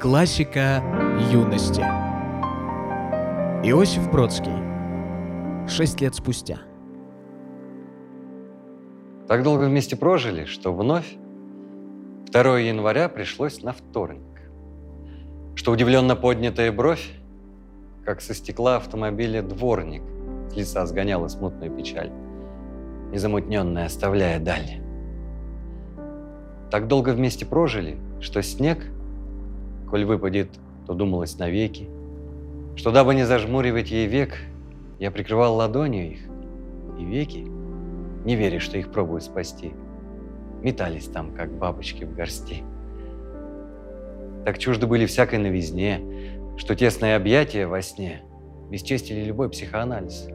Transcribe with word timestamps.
Классика 0.00 0.82
юности. 1.30 1.82
Иосиф 3.62 4.10
Бродский. 4.10 4.54
Шесть 5.68 6.00
лет 6.00 6.14
спустя. 6.14 6.60
Так 9.28 9.42
долго 9.42 9.64
вместе 9.64 9.96
прожили, 9.96 10.46
что 10.46 10.72
вновь 10.72 11.18
2 12.32 12.58
января 12.60 13.10
пришлось 13.10 13.62
на 13.62 13.74
вторник. 13.74 14.22
Что 15.54 15.70
удивленно 15.70 16.16
поднятая 16.16 16.72
бровь, 16.72 17.10
как 18.06 18.22
со 18.22 18.32
стекла 18.32 18.76
автомобиля 18.76 19.42
дворник, 19.42 20.02
с 20.50 20.56
лица 20.56 20.86
сгоняла 20.86 21.28
смутную 21.28 21.70
печаль, 21.76 22.10
незамутненная 23.12 23.84
оставляя 23.84 24.40
даль. 24.40 24.80
Так 26.70 26.88
долго 26.88 27.10
вместе 27.10 27.44
прожили, 27.44 27.98
что 28.20 28.42
снег, 28.42 28.78
коль 29.90 30.04
выпадет, 30.04 30.48
то 30.86 30.94
думалось 30.94 31.38
навеки, 31.38 31.88
что 32.76 32.92
дабы 32.92 33.14
не 33.14 33.24
зажмуривать 33.24 33.90
ей 33.90 34.06
век, 34.06 34.38
я 34.98 35.10
прикрывал 35.10 35.56
ладонью 35.56 36.12
их, 36.12 36.20
и 36.98 37.04
веки, 37.04 37.46
не 38.24 38.36
веря, 38.36 38.60
что 38.60 38.78
их 38.78 38.90
пробую 38.92 39.20
спасти, 39.20 39.72
метались 40.62 41.06
там, 41.06 41.34
как 41.34 41.52
бабочки 41.52 42.04
в 42.04 42.14
горсти. 42.14 42.62
Так 44.44 44.58
чужды 44.58 44.86
были 44.86 45.06
всякой 45.06 45.38
новизне, 45.38 46.00
что 46.56 46.74
тесные 46.74 47.16
объятия 47.16 47.66
во 47.66 47.82
сне 47.82 48.22
бесчестили 48.70 49.24
любой 49.24 49.50
психоанализ, 49.50 50.28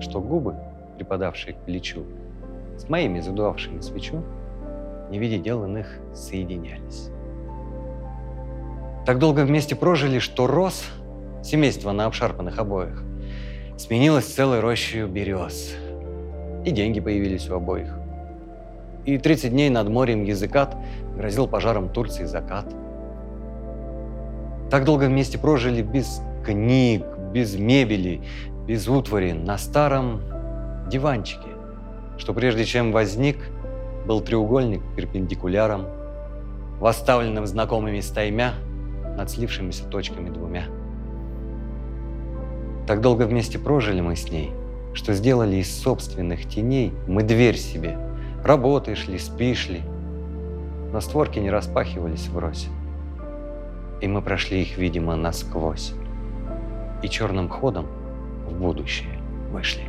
что 0.00 0.20
губы, 0.20 0.56
припадавшие 0.96 1.54
к 1.54 1.64
плечу, 1.64 2.04
с 2.76 2.88
моими 2.88 3.20
задувавшими 3.20 3.80
свечу, 3.80 4.22
не 5.10 5.18
видя 5.18 5.38
дел 5.38 5.64
иных, 5.64 5.98
соединялись. 6.14 7.10
Так 9.06 9.18
долго 9.18 9.40
вместе 9.40 9.74
прожили, 9.74 10.18
что 10.18 10.46
рос 10.46 10.84
семейство 11.42 11.92
на 11.92 12.06
обшарпанных 12.06 12.58
обоях. 12.58 13.02
Сменилось 13.78 14.26
целой 14.26 14.60
рощей 14.60 15.04
берез. 15.06 15.74
И 16.64 16.70
деньги 16.70 17.00
появились 17.00 17.48
у 17.48 17.54
обоих. 17.54 17.94
И 19.06 19.16
30 19.16 19.50
дней 19.50 19.70
над 19.70 19.88
морем 19.88 20.24
языкат 20.24 20.76
грозил 21.16 21.48
пожаром 21.48 21.88
Турции 21.88 22.24
закат. 22.24 22.66
Так 24.70 24.84
долго 24.84 25.04
вместе 25.04 25.38
прожили 25.38 25.80
без 25.80 26.20
книг, 26.44 27.04
без 27.32 27.56
мебели, 27.56 28.22
без 28.66 28.86
утвари, 28.86 29.32
на 29.32 29.56
старом 29.56 30.20
диванчике, 30.88 31.48
что 32.18 32.34
прежде 32.34 32.66
чем 32.66 32.92
возник, 32.92 33.38
был 34.06 34.20
треугольник 34.20 34.82
перпендикуляром, 34.94 35.86
восставленным 36.78 37.46
знакомыми 37.46 38.00
стаймя 38.00 38.52
над 39.16 39.30
слившимися 39.30 39.84
точками 39.84 40.30
двумя. 40.30 40.64
Так 42.86 43.00
долго 43.00 43.26
вместе 43.26 43.58
прожили 43.58 44.00
мы 44.00 44.16
с 44.16 44.30
ней, 44.30 44.52
что 44.94 45.14
сделали 45.14 45.56
из 45.56 45.72
собственных 45.72 46.48
теней 46.48 46.92
мы 47.06 47.22
дверь 47.22 47.56
себе. 47.56 47.96
Работаешь 48.42 49.06
ли, 49.06 49.18
спишь 49.18 49.68
ли, 49.68 49.82
но 50.92 51.00
створки 51.00 51.38
не 51.38 51.50
распахивались 51.50 52.28
врозь. 52.28 52.68
И 54.00 54.08
мы 54.08 54.22
прошли 54.22 54.62
их, 54.62 54.78
видимо, 54.78 55.14
насквозь. 55.14 55.92
И 57.02 57.08
черным 57.08 57.48
ходом 57.48 57.86
в 58.48 58.54
будущее 58.54 59.20
вышли. 59.52 59.84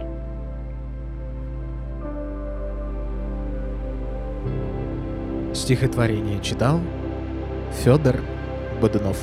Стихотворение 5.53 6.39
читал 6.41 6.80
Федор 7.83 8.17
Бодунов. 8.81 9.19